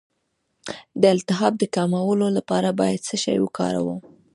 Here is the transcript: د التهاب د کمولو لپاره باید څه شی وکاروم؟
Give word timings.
د 1.01 1.03
التهاب 1.15 1.53
د 1.59 1.63
کمولو 1.75 2.27
لپاره 2.37 2.69
باید 2.79 3.05
څه 3.07 3.15
شی 3.23 3.37
وکاروم؟ 3.41 3.99